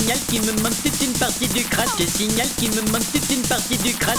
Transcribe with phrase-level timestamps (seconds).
[0.00, 1.86] signale qu'il me manque toute une partie du crâne.
[2.00, 4.16] Je signale qu'il me manque toute une partie du crâne.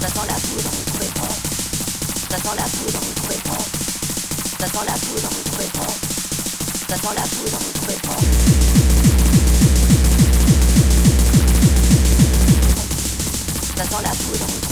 [0.00, 0.70] Ça sent la poudre,
[1.14, 1.28] pas
[2.28, 3.00] Ça sent la poudre,
[3.44, 3.62] pas
[4.58, 5.30] Ça sent la poudre,
[5.74, 5.92] pas
[6.88, 7.58] Ça sent la poudre,
[8.02, 8.18] pas
[13.76, 14.71] Ça sent la poudre,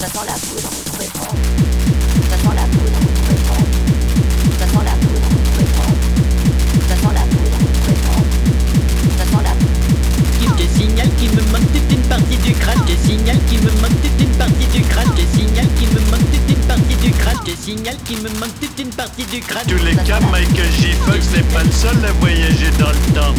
[0.00, 1.30] la poudre, vous trouvez pas
[2.28, 3.60] Ça sent la poudre, vous trouvez pas
[4.58, 5.90] Ça sent la poudre, vous trouvez pas
[6.88, 8.20] Ça sent la poudre, vous trouvez pas
[9.16, 9.52] Ça sent la
[10.42, 12.80] Je te signale qu'il me manque toute une partie du crâne.
[12.86, 15.10] Je signale qu'il me manque toute une partie du crâne.
[15.16, 17.40] Je signale qu'il me manque toute une partie du crâne.
[17.46, 19.66] Je signale qu'il me manque toute une partie du crâne.
[19.66, 20.92] tous les cas, Michael J.
[21.06, 23.34] Fox n'est pas le seul à voyager dans le temps.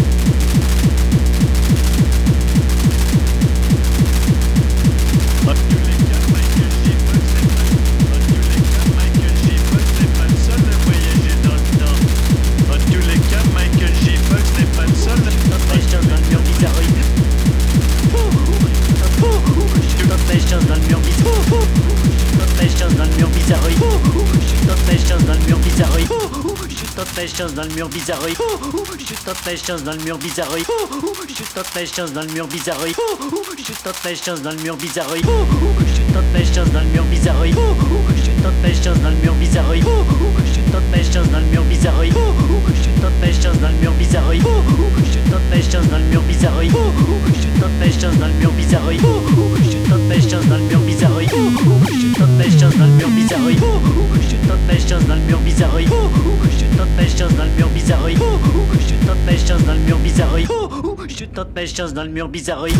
[27.17, 28.37] Temptation dans le mur bizarroïde.
[29.25, 30.67] Temptation dans le mur bizarroïde.
[31.55, 32.95] Temptation dans le mur bizarroïde.
[33.83, 35.25] Temptation dans le mur bizarroïde.
[36.13, 37.55] Temptation dans le mur bizarroïde.
[38.43, 39.83] Temptation dans le mur bizarroïde.
[40.71, 42.13] Temptation dans le mur bizarroïde.
[43.01, 44.43] Temptation dans le mur bizarroïde.
[45.31, 46.71] Temptation dans le mur bizarroïde.
[47.59, 49.01] Temptation dans le mur bizarroïde.
[49.89, 51.31] Temptation dans le mur bizarroïde.
[52.19, 53.59] Temptation dans le mur bizarroïde.
[54.47, 55.76] Temptation dans le mur bizarroïde.
[61.37, 62.75] tente ma chance dans le mur bizarroïde.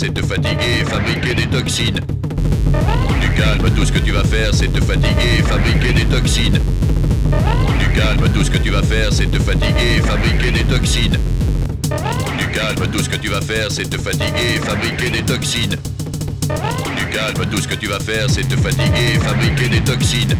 [0.00, 2.00] C'est te fatiguer fabriquer des toxines.
[3.20, 6.58] Du calme, tout ce que tu vas faire, c'est te fatiguer fabriquer des toxines.
[7.78, 11.18] Du calme, tout ce que tu vas faire, c'est te fatiguer fabriquer des toxines.
[12.38, 15.76] Du calme, tout ce que tu vas faire, c'est te fatiguer fabriquer des toxines.
[16.96, 20.34] Du calme, tout ce que tu vas faire, c'est te fatiguer fabriquer des toxines.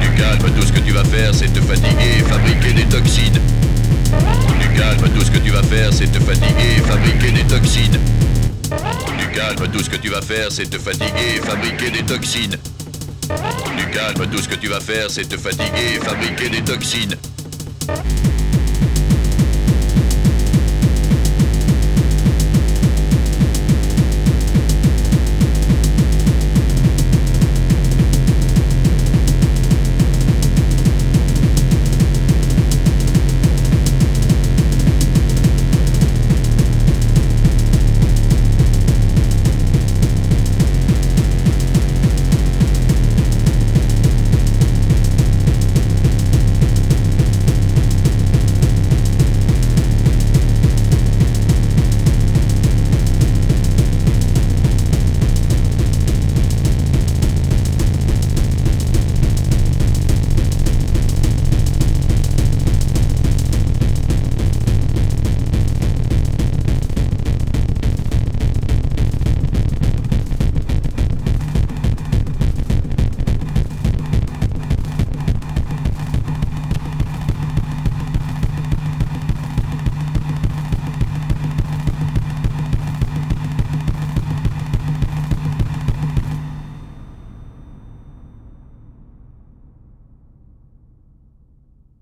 [0.00, 3.40] Du calme, tout ce que tu vas faire, c'est te fatiguer fabriquer des toxines.
[5.16, 7.98] Tout ce que tu vas faire, c'est te fatiguer fabriquer des toxines.
[9.18, 12.56] Du calme, tout ce que tu vas faire, c'est te fatiguer et fabriquer des toxines.
[13.76, 17.14] Du calme, tout ce que tu vas faire, c'est te fatiguer et fabriquer des toxines.